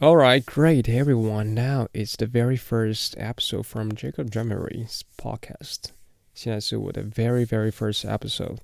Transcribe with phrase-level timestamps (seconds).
[0.00, 1.54] All right, great, everyone.
[1.54, 5.90] Now it's the very first episode from Jacob Drumemory's podcast.
[6.34, 8.58] 现在是我的 very very first episode，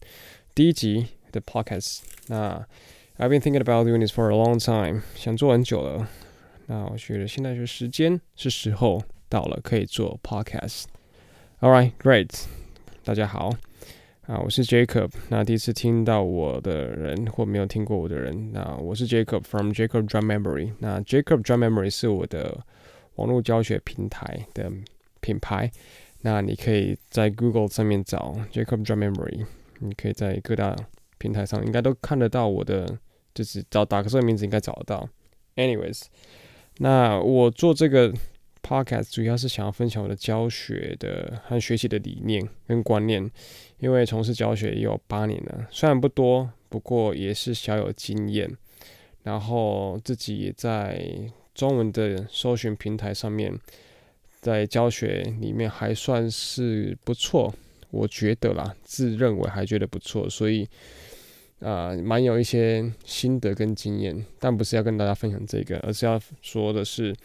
[0.54, 2.00] 第一集的 podcast。
[2.26, 2.66] 那
[3.18, 6.08] I've been thinking about doing this for a long time，想做很久了。
[6.66, 12.30] 那我觉得现在是时间，是时候到了，可以做 podcast。All right, great，
[13.04, 13.56] 大家好。
[14.25, 15.11] 啊，我是 Jacob。
[15.27, 20.71] 那第一次听到我的人，或没有听过我的人，那我是 Jacob from Jacob Drum Memory。
[20.79, 22.65] 那 Jacob Drum Memory 是我的
[23.15, 24.71] 网络教学平台的
[25.19, 25.69] 品牌。
[26.21, 29.45] 那你可以在 Google 上面找 Jacob Drumemory，
[29.79, 30.73] 你可以在各大
[31.17, 32.97] 平台上应该都看得到我的，
[33.33, 35.09] 就是找打个这个名字应该找得到。
[35.57, 36.03] Anyways，
[36.77, 38.13] 那我做这个
[38.63, 43.29] Podcast 主要是想要分享我的教学的和学习的理念跟观念。
[43.79, 48.49] 因为从事教学也有八年了，虽然不多，不过也是小有经验。
[49.23, 51.01] 然后自己也在
[51.53, 53.53] 中文的搜寻平台上面，
[54.41, 57.53] 在教学里面还算是不错，
[57.89, 60.67] 我觉得啦，自认为还觉得不错，所以
[61.59, 64.25] 啊，蛮、有一些心得跟经验。
[64.39, 67.15] 但不是要跟大家分享这个，而是要说的是，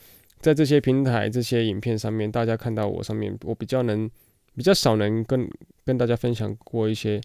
[0.40, 4.10] 在这些平台、这些影片上面，大家看到我上面，我比较能。
[4.56, 5.48] 比较少能跟
[5.84, 7.20] 跟大家分享过一些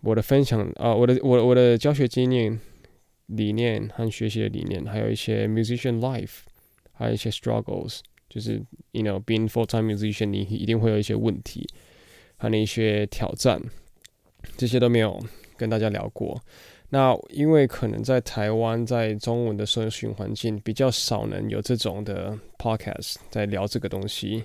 [0.00, 2.58] 我的分享啊，我的我我的教学经验、
[3.26, 6.38] 理念和学习的理念，还有一些 musician life，
[6.92, 11.64] 还有一些 struggles，就是 you know being full time musician，你一定会有一些问题，
[12.38, 13.62] 和那一些挑战，
[14.56, 15.24] 这些都没有
[15.56, 16.42] 跟大家聊过。
[16.94, 24.44] 那因为可能在台湾，在中文的社群环境比较少能有这种的 podcast 在聊这个东西。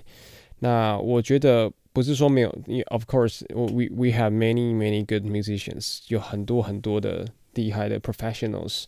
[0.58, 1.70] 那我觉得。
[1.92, 2.48] 不是说没有
[2.86, 8.84] ，Of course, we we have many many good musicians，有很多很多的厉害的 professionals，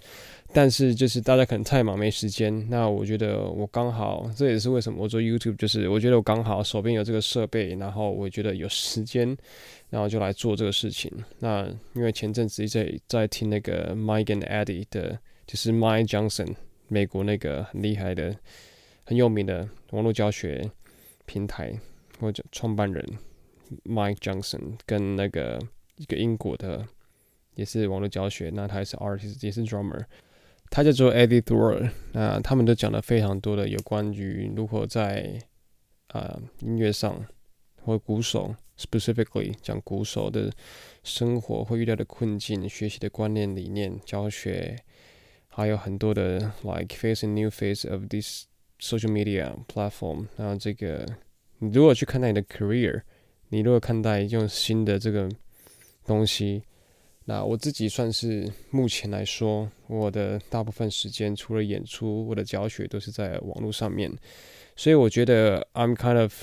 [0.53, 2.69] 但是就是大家可能太忙没时间。
[2.69, 9.37] 那我觉得我刚好，这也是为什么我做 YouTube，就是我觉得我刚好手边有这个设备，然后我觉得有时间，
[9.91, 11.11] 然后就来做这个事情。
[11.39, 16.55] 那因为前阵子在在听那个 Mike and Eddie 的，就是 Mike Johnson，
[16.89, 18.37] 美国那个很厉害的、
[19.05, 20.71] 很有名的网络教学
[21.27, 21.79] 平台。
[22.21, 23.05] 或者创办人
[23.85, 25.59] Mike Johnson 跟那个
[25.97, 26.87] 一个英国的
[27.55, 30.05] 也是网络教学，那他也是 artist 也是 drummer，
[30.71, 35.39] 他叫做 Eddie Thor 那他们都讲了非常多的有关于如何在
[36.09, 37.25] 啊、音乐上
[37.83, 40.53] 或鼓手 specifically 讲鼓手的
[41.03, 44.77] 生活会遇到的困境、学习的观念、理念、教学，
[45.49, 48.45] 还有很多的 like face a new face of this
[48.79, 51.07] social media platform，然后这个。
[51.59, 53.03] 你如果去看待你的 career，
[53.51, 55.31] 你如果看待用新的这个
[56.05, 56.65] 东西，
[57.25, 64.13] 那我自己算是目前来说，我的大部分时间除了演出，我的教学都是在网络上面，
[64.75, 66.35] 所以我觉得 I'm kind of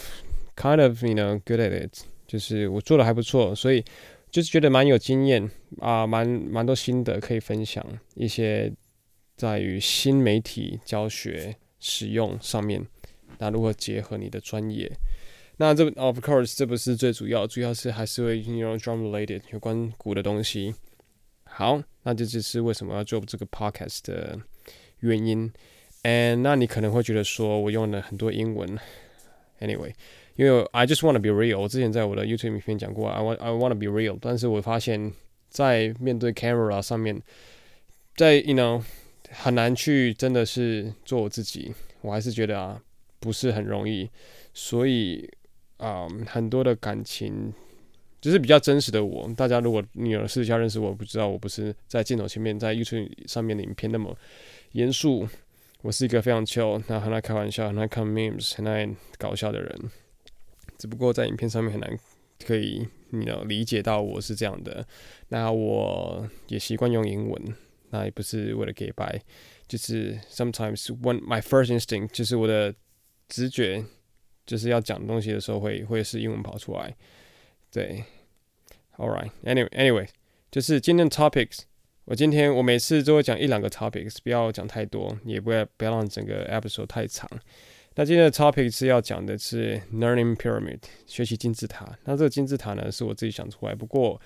[0.56, 3.84] kind of you know good at it，就是我做的还不错，所以
[4.32, 7.86] 就是觉得蛮有经验啊，蛮蛮多心得可以分享
[8.16, 8.72] 一些
[9.36, 12.86] 在于新媒体教学使用上面。
[13.40, 14.92] 那如何结合你的专业？
[15.62, 20.74] 那这，of course，这不是最主要，主要是还是会用 drum related 有关鼓的东西。
[21.44, 24.40] 好，那这就是为什么要做这个 podcast 的
[25.00, 25.52] 原因。
[26.04, 28.80] And 那你可能会觉得说，我用了很多英文。
[29.60, 29.92] Anyway，
[30.38, 31.60] 因为 I just want to be real。
[31.60, 34.18] 我之前在我的 YouTube 里面讲过，I want I want to be real。
[34.22, 35.12] 但是我发现，
[35.50, 37.22] 在面对 camera 上面，
[38.16, 38.82] 在 you know
[39.30, 41.74] 很难去真的是做我自己。
[42.00, 42.82] 我还是觉得啊，
[43.20, 44.10] 不是很容易。
[44.54, 45.30] 所以。
[45.80, 47.52] 啊、嗯，很多的感情
[48.22, 49.28] 就是比较真实的我。
[49.36, 54.16] 大家如果你有私下认识我，不知道我不是在镜头前面，在 YouTube 上面的影片那么
[54.74, 55.28] 严肃。
[55.82, 59.80] 我是一个非常 chill，那很爱开玩笑，很爱看 memes，很爱搞笑的人。
[60.78, 61.98] 只不过在影片上面很难
[62.46, 64.86] 可以你能理解到我是这样的。
[65.30, 67.56] 那我也习惯用英文，
[67.90, 69.22] 那也不是为了给白，
[69.68, 72.76] 就是 sometimes when my first instinct 就是我的。
[73.32, 73.86] 直觉
[74.50, 76.96] 就是要讲东西的时候会会是英文跑出来，
[77.72, 78.04] 对
[78.98, 80.08] ，All right，Anyway，Anyway，
[80.50, 81.60] 就是今天的 topics，
[82.06, 87.30] 我今天我每次都会讲一两个 topics，不要讲太多，也不要不要让整个 episode 太长。
[87.94, 92.00] 那今天的 topic 是要讲的是 Learning Pyramid，学习金字塔。
[92.06, 94.20] 那这个金字塔呢是我自己想出来，不过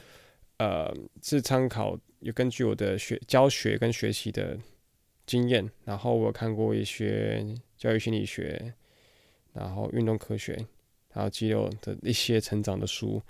[0.55, 0.89] 呃
[1.21, 4.57] 是参考有根据我的学教学跟学习的
[5.25, 8.73] 经验，然后我看过一些教育心理学。
[9.53, 10.57] 然后运动科学，
[11.11, 13.21] 还有肌肉的一些成长的书，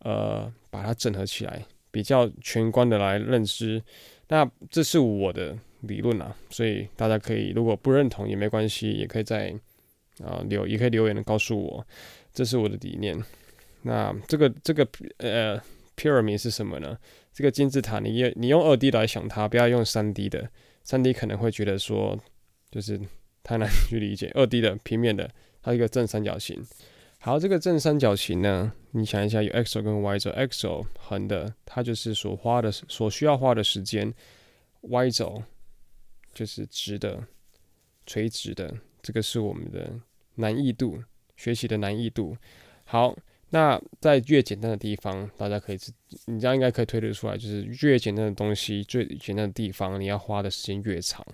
[0.00, 3.82] 呃，把它整合起来，比较全观的来认知。
[4.28, 9.54] 那这是我的理论啊，所以大家可以如果不认同也没关系，也可以在
[10.24, 11.86] 啊、留也可以留言告诉我，
[12.32, 13.22] 这是我的理念。
[13.82, 14.88] 那这个这个
[15.18, 15.60] 呃
[15.94, 16.98] pyramid 是什么呢？
[17.34, 20.48] 这个金字塔你用你用二 D 来想它，不要用三 D 的，
[20.82, 22.18] 三 D 可能会觉得说
[22.70, 22.98] 就是
[23.42, 24.32] 太难去理解。
[24.34, 25.30] 二 D 的平面的，
[25.66, 26.64] 它是一个正三角形。
[27.18, 34.14] 好，这个正三角形呢，你想一下，有 x 轴跟 y 轴，x 轴横的，它就是所花的所需要花的时间
[34.82, 35.42] ；y 轴
[36.32, 37.26] 就是直的、
[38.06, 38.72] 垂直的，
[39.02, 39.92] 这个是我们的
[40.36, 41.02] 难易度，
[41.36, 42.36] 学习的难易度。
[42.84, 43.16] 好。
[43.50, 45.78] 那在越简单的地方，大家可以，
[46.24, 51.24] 你这样应该可以推得出来，就是越简单的东西，最简单的地方，你要花的时间越长。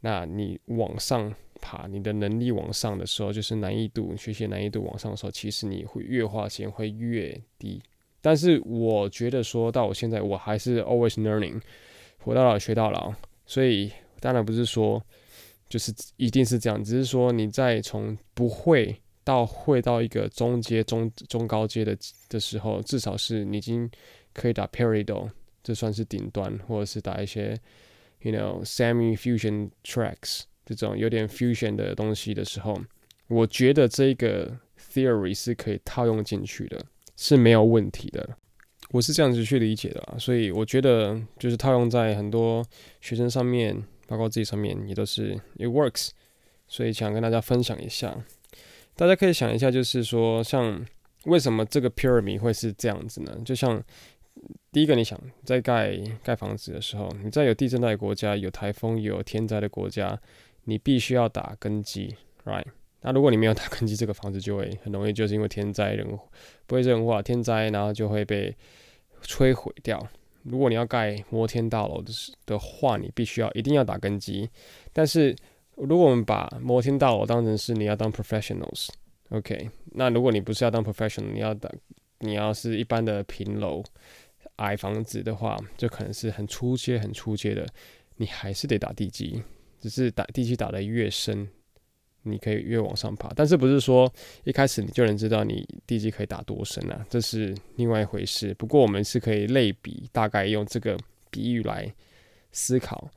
[0.00, 7.82] 那你往上爬，你的能力往上的时候，就是难易度，学习难易度往上的时候，其实你会越花钱会越低。
[8.20, 11.60] 但是我觉得说到我现在，我还是 always learning，
[12.18, 13.12] 活到老学到老。
[13.46, 13.90] 所以
[14.20, 15.02] 当然不是说
[15.68, 18.96] 就是一定是这样，只是说你在从不会。
[19.24, 21.94] 到会到一个中阶、中中高阶的
[22.30, 23.86] 的时候，至少是你已经
[24.32, 25.28] 可以打 Peridot，
[25.62, 27.54] 这算是顶端，或者是打一些
[28.22, 30.44] ，you know semi fusion tracks
[30.74, 32.80] 这种有点 fusion 的东西的时候，
[33.28, 34.58] 我觉得这个
[34.92, 36.84] theory 是可以套用进去的，
[37.16, 38.36] 是没有问题的。
[38.90, 42.64] 我是这样子去理解的啊，所以我觉得就是套用在很多
[43.00, 43.76] 学生上面，
[44.06, 46.10] 包括自己上面，也都是 it works，
[46.66, 48.16] 所以想跟大家分享一下。
[48.96, 50.84] 大家可以想一下，就是说，像
[51.24, 53.38] 为什么这个 pyramid 会是这样子呢？
[53.44, 53.82] 就像
[54.72, 60.18] 第一个，你想在盖盖房子的时候，你在有地震带国家、有台风、有天灾的国家，
[60.68, 62.66] 你必须要打根基，right？
[63.00, 66.06] 那如果你没有打根基，这个房子就会很容易就是因为天灾人
[66.66, 68.54] 不会人祸，天灾然后就会被
[69.22, 70.06] 摧毁掉。
[70.42, 72.12] 如果你要盖摩天大楼的
[72.44, 74.50] 的话，你必须要一定要打根基，
[74.92, 75.34] 但是。
[75.80, 81.70] 如果我们把摩天大楼当成是你要当 professionals，OK，那如果你不是要当 professional，你要打
[82.18, 83.80] 你要是一般的平楼
[84.56, 87.64] 矮房子的话，就可能是很粗阶、很粗阶的，
[88.16, 89.40] 你还是得打地基，
[89.80, 91.48] 只是打地基打得越深，
[92.22, 93.30] 你可以越往上爬。
[93.34, 94.12] 但是不是说
[94.44, 97.06] 一开始你就能知道你地基可以打多深啊？
[97.08, 98.54] 这是另外一回事。
[98.54, 100.98] 不过我们是可以类比，大概用这个
[101.30, 101.92] 比喻来
[102.52, 103.10] 思考。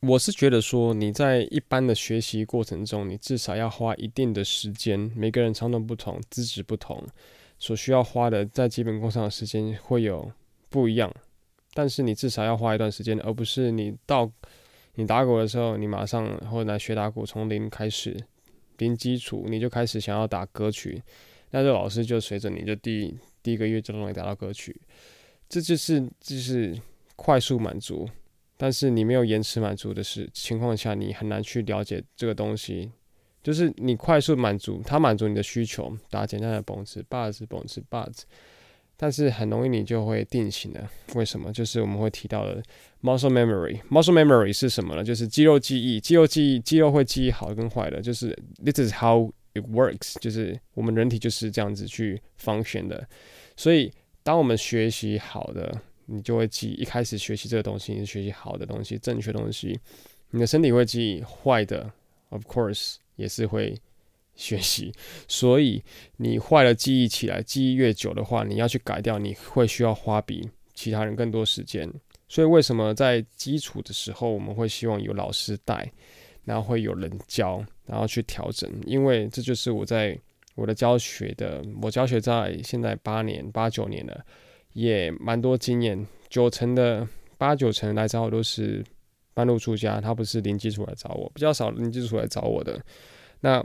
[0.00, 5.10] 我是觉得说，你在一般的学习过程中，你至少要花一定的时间。
[5.16, 7.02] 每个人长短不同，资质不同，
[7.58, 10.30] 所需要花的在基本功上的时间会有
[10.68, 11.10] 不一样。
[11.72, 14.30] 但是你至少要花一段时间，而不是你到
[14.94, 18.16] 你打鼓的时候，你马上或者来学打鼓，从零开始，
[18.78, 21.02] 零基础你就开始想要打歌曲，
[21.50, 24.74] 那这老师就随着你就第第一个月就让你打到歌曲，
[25.48, 26.78] 这就是就是
[27.16, 28.08] 快速满足。
[28.56, 32.90] 但是你没有延迟满足的是情况下，你很难去了解这个东西。
[33.42, 38.24] 就是你快速满足，它满足你的需求，打简单的蹦次、把子、蹦次、把子，
[38.96, 40.90] 但是很容易你就会定型了。
[41.14, 41.52] 为什么？
[41.52, 42.62] 就是我们会提到的
[43.02, 43.80] muscle memory。
[43.90, 45.02] muscle memory 是什么呢？
[45.02, 46.00] 就是肌肉记忆。
[46.00, 48.00] 肌肉记忆，肌肉会记忆好跟坏的。
[48.00, 50.14] 就是 this is how it works。
[50.20, 53.06] 就是我们人体就是这样子去 function 的。
[53.56, 53.92] 所以
[54.22, 55.80] 当我们学习好的。
[56.06, 59.80] 你就会记，一开始学习这个东西，你是学习好的东西、正确东西，
[60.32, 61.90] 你的身体会记坏的
[62.28, 63.74] ，of course 也是会
[64.36, 64.92] 学习。
[65.28, 65.82] 所以
[66.16, 71.90] 你坏了记忆起来，记忆越久的话，你要去改掉，你会需要花比其他人更多时间。
[72.28, 75.90] 所以为什么在基础的时候，我们会希望有老师带，
[76.44, 78.70] 然后会有人教，然后去调整？
[78.86, 80.18] 因为这就是我在
[80.54, 84.24] 我的教学的，我教学在现在八年、八九年了。
[84.72, 87.06] 也蛮多经验，九成的
[87.38, 88.84] 八九成来找我都是
[89.32, 92.84] 半路出家，他不是零基础来找我，比较少零基础来找我的。
[93.38, 93.64] 那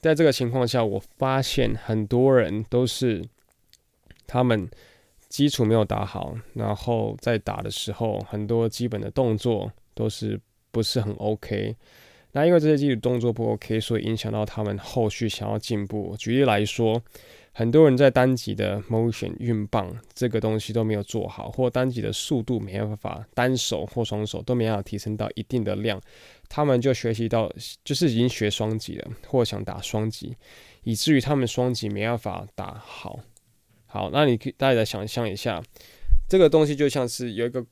[0.00, 3.24] 在这个情况下，我发现很多人都是
[4.26, 4.68] 他们
[5.28, 10.40] 基础没有打好，然后在打的时候，很多基本的动作都是
[10.70, 11.76] 不是很 OK。
[12.32, 16.16] 那因为这些基础动作不 OK，所以影响到他们后续想要进步。
[16.18, 17.02] 举例来说。
[17.60, 26.00] 很多人在单级的 motion 运棒这个东西都没有做好，或单级的速度没办法，单手或双手都没办法提升到一定的量，
[26.48, 27.52] 他们就学习到
[27.84, 30.34] 就是已经学双级了，或想打双级，
[30.84, 33.20] 以至于他们双级没办法打好。
[33.84, 35.62] 好，那你可以大家想象一下，
[36.26, 37.62] 这个东西就像是有一个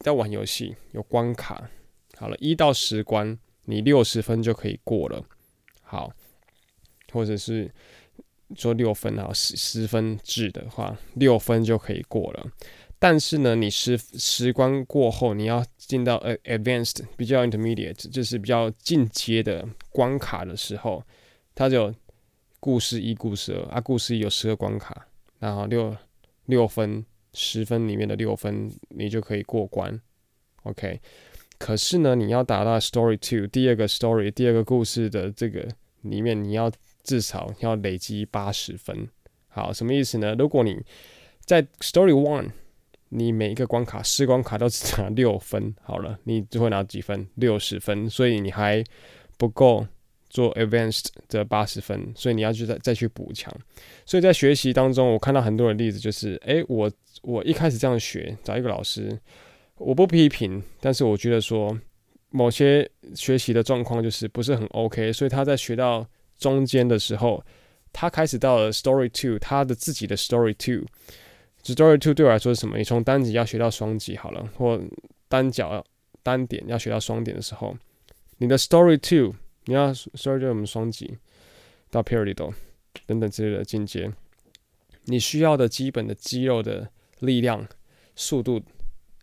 [0.00, 1.70] 在玩游戏，有关卡，
[2.16, 5.22] 好了，一到十关，你六十分就可以过了。
[5.82, 6.12] 好，
[7.12, 7.70] 或者是。
[8.54, 12.46] 说六分啊，十十分制的话，六分就可以过了。
[12.98, 21.02] 但是呢，你时时关过后，你要进到呃 advanced 比较 intermediate，就是比较进阶的关卡的时候，
[21.54, 21.94] 它就
[22.58, 25.08] 故事一、故事二啊，故事一有十个关卡，
[25.40, 25.94] 然后六
[26.46, 30.00] 六分、十分里面的六分，你就可以过关。
[30.62, 30.98] OK，
[31.58, 35.68] 可是呢，你要达到 story two 第二个 story 第二个故事的这个
[36.00, 36.72] 里面，你要
[37.06, 39.08] 至少要累积八十分。
[39.48, 40.34] 好，什么意思呢？
[40.36, 40.76] 如果你
[41.44, 42.50] 在 story one
[43.10, 47.26] 你每一个关卡，十关卡都只拿六分，好了，你就会拿几分？
[47.36, 48.82] 六十分，所以你还
[49.38, 49.86] 不够
[50.28, 53.54] 做 advanced 的八十分，所以你要去再再去补强。
[54.04, 56.90] 所以在学习当中，我看到很多的例子，就是，诶，我
[57.22, 59.16] 我一开始这样学，找一个老师，
[59.76, 61.78] 我不批评，但是我觉得说
[62.30, 66.04] 某些学习的状况就是不是很 OK，所以他在学到
[66.38, 67.44] 中间的时候，
[67.92, 70.86] 他开始到了 story two，他的自己的 story two。
[71.62, 72.78] Story two 对我来说是什么？
[72.78, 74.80] 你从单级要学到双级好了，或
[75.28, 75.84] 单脚
[76.22, 77.76] 单点要学到双点的时候，
[78.38, 81.18] 你的 Story two 你要 Story to 我们双击
[81.90, 82.54] 到 Paradiddle
[83.06, 84.12] 等等之类的进阶，
[85.06, 86.88] 你需要的基本的肌肉的
[87.18, 87.66] 力量、
[88.14, 88.62] 速度，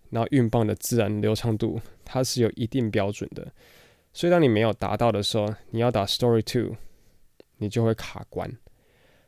[0.10, 3.50] 然后运棒的自然流畅度，它是有一定标准的。
[4.12, 6.76] 所以当你没有达到的时候，你要打 Story two，
[7.64, 8.52] 你就会卡关。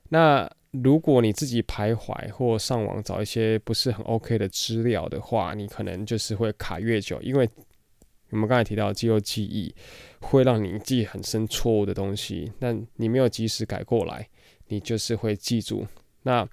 [0.09, 7.49] 那如果你自己徘徊或上网找一些不是很 OK 的资料的话，你可能就是会卡越久，因为
[8.31, 9.73] 我们刚才提到肌肉记忆
[10.19, 14.27] 会让你记很深错误的东西，但你没有及时改过来，
[14.67, 15.87] 你就是会记住。
[16.23, 16.47] 那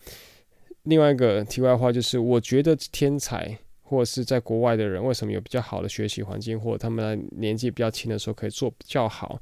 [0.85, 9.41] 另外一个题外话就是，我觉得天才或者是在国外的人，为什么有比较好的学习环境，或者他们年纪比较轻的时候可以做比较好？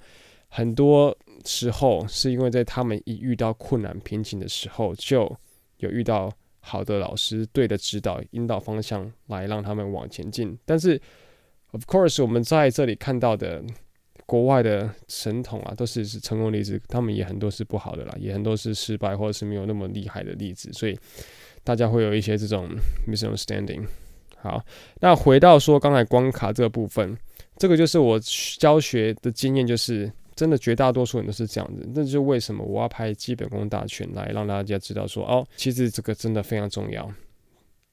[0.53, 1.17] 很多
[1.47, 5.35] 时候是因为在他们一遇到困难瓶颈的时候，就
[5.77, 10.59] 有遇到好的老师，对的指导、引导方向，来让他们往前进。
[10.67, 11.01] 但是
[11.71, 13.63] ，of course，我们在这里看到的
[14.27, 20.99] 国外的神童啊，都是成功例子，他们也很多是不好的啦，也很多是失败或者是没有那么厉害的例子，所以
[21.63, 22.69] 大家会有一些这种
[23.09, 23.87] misunderstanding。
[24.37, 24.63] 好，
[25.01, 27.17] 那回到说刚才关卡这个部分，
[27.57, 28.21] 这个就是我
[28.59, 30.13] 教学的经验，就是。
[30.41, 37.13] 真的绝大多数人都是这样子，那就是为什么我要拍基本功大全来让大家知道说哦，其实这个真的非常重要。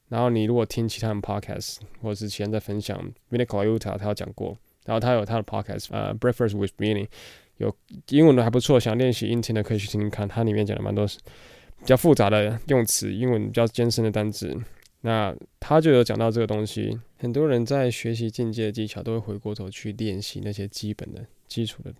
[0.08, 2.98] 然后你如果听其他人 podcast 或者是前在分享
[3.30, 7.06] Vinny Colaiuta 他有讲过，然后他有他的 podcast，呃、，Breakfast with Vinny
[7.58, 7.75] 有
[8.12, 14.58] 英文的还不错，想练习英听的可以去听听看，它里面讲的蛮多比较复杂的用词，英文比较艰深的单词。
[15.01, 21.94] 那他就有讲到这个东西，很多人在学习进阶的技巧，都会回过头去练习那些基本的基础的。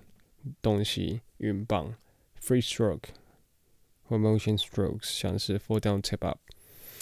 [0.62, 1.94] 东西运棒
[2.42, 3.10] ，free stroke
[4.04, 6.40] 或 motion strokes，像是 fall down tip up。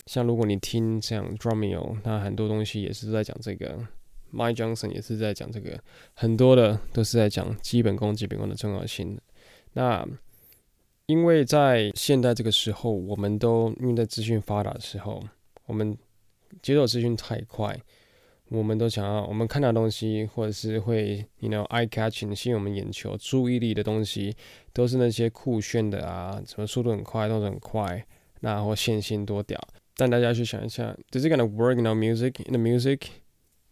[0.05, 3.87] 像如果你听像 Drumming，那很多东西也是在讲这个。
[4.33, 5.81] Mike Johnson 也是在讲这个，
[6.13, 9.17] 很多的都是在讲基本功、基本功的重要性。
[9.73, 10.05] 那
[11.05, 15.23] 因为在现代这个时候，我们都因为在资讯发达的时候，
[15.67, 15.97] 我们
[16.61, 17.79] 接受资讯太快。
[18.49, 24.35] 我们都想要，我们看到东西，或者是会，you know, eye catching 吸引我们眼球、注意力的东西，
[24.71, 28.05] 都是那些酷炫的啊，什么速度很快，动作很快，
[28.41, 29.59] 那或线性多屌。
[29.97, 32.41] 但大家去想一下，Does it gonna work in our music?
[32.45, 33.07] In the music?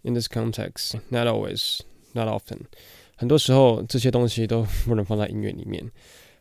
[0.01, 0.96] In this context?
[1.10, 1.82] Not always,
[2.13, 2.62] not often.
[3.15, 5.92] 很多时候这些东西都不能放在音乐里面。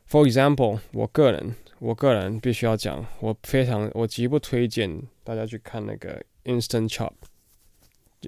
[0.09, 7.13] For example，我个人，我个人必须要讲，我非常，我极不推荐大家去看那个 Instant Chop。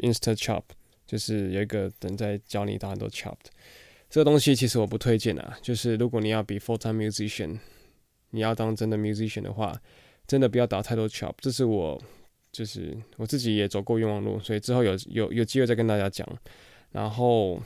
[0.02, 0.62] Insta Chop
[1.06, 3.36] 就是有一个人在教你打很多 chop
[4.08, 5.58] 这个东西其实我不推荐啊。
[5.60, 7.58] 就是如果你要比 full time musician，
[8.30, 9.78] 你要当真的 musician 的话，
[10.26, 11.34] 真的不要打太多 chop。
[11.38, 12.00] 这是我
[12.50, 16.26] 就是我自己也走过冤枉路，所以之后有有有机会再跟大家讲。
[16.92, 17.60] 然后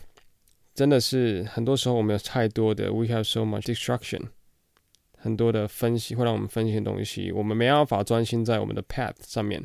[0.74, 4.22] 真的是很多时候我们有太多的 we have so much distraction，
[5.16, 9.62] 很多的分析会让我们分析的东西，我们没办法专心在我们的 path 上面。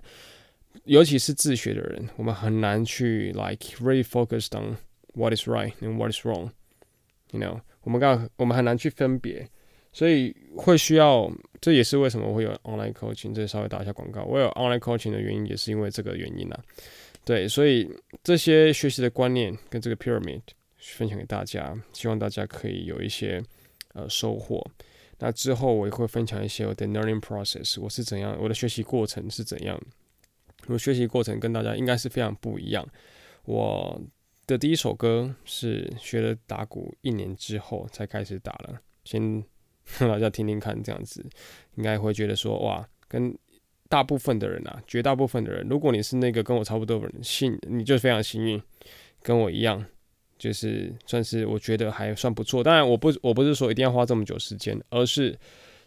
[0.85, 4.77] 尤其是自学的人，我们很难去 like really focused on
[5.13, 6.51] what is right and what is wrong。
[7.31, 9.47] You know，我们刚我们很难去分别，
[9.91, 13.33] 所以会需要，这也是为什么我会有 online coaching。
[13.33, 16.57] 这稍微打一下广告，我有 online coaching 的原因也是因为这个原因呐。
[17.25, 17.89] 对，所以
[18.21, 20.41] 这些学习的观念跟这个 pyramid
[20.77, 23.41] 分享给大家，希望大家可以有一些
[23.93, 24.61] 呃收获。
[25.19, 29.81] 那之后我也会分享一些我的 learning process，我是怎样，我的学习过程是怎样。
[30.67, 32.87] 我学习过程跟大家应该是非常不一样。
[33.45, 34.01] 我
[34.47, 39.43] 的第一首歌是学了打鼓一年之后才开始打了，先
[39.99, 41.25] 让大家听听看，这样子
[41.75, 43.37] 应该会觉得说哇，跟
[43.89, 48.61] 大部分的人啊，绝大部分的人，如果你是那个跟我差不多的人，幸你就非常幸运，
[49.21, 49.85] 跟我一样，
[50.37, 52.63] 就是算是我觉得还算不错。
[52.63, 55.37] 当然，我不我不是说一定要花这么久时间，而是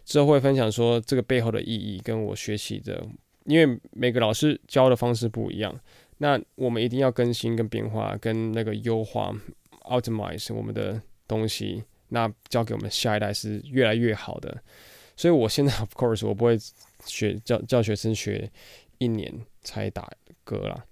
[0.05, 3.05] 之后会分享说这个背后的意义跟我学习的，
[3.47, 5.77] 因为每个老师教的方式不一样，
[6.17, 9.33] 那我们一定要更新跟变化跟那个优化
[9.83, 14.61] optimize 我们的东西，那教给我们下一代是越来越好的。
[15.15, 16.57] 所以我现在 of course 我不会
[17.05, 18.51] 学教教学生学
[18.97, 20.11] 一年才打
[20.43, 20.85] 歌啦，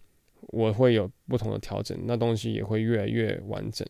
[0.48, 3.88] 我会有不同的调整，那东西也会越来越完整。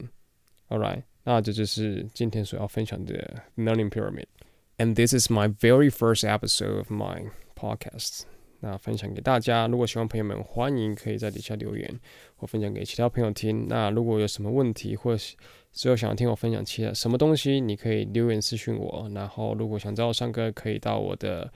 [0.69, 8.23] Alright，那这就是今天所要分享的 Learning Pyramid，and this is my very first episode of my podcast。
[8.65, 11.99] 那分享给大家，如果喜欢朋友们，欢迎可以在底下留言
[12.35, 13.67] 或分享给其他朋友听。
[13.67, 15.35] 那如果有什么问题，或是
[15.71, 19.07] 只有想要听我分享其他什么东西，你可以留言私讯我。
[19.13, 21.53] 然后如果想找我上课，可以到我的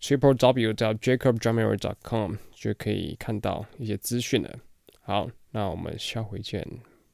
[0.00, 4.58] triple w 叫 jacobdrumery.com 就可以看到一些资讯了。
[5.02, 6.66] 好，那我们下回见，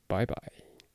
[0.07, 0.70] 拜拜。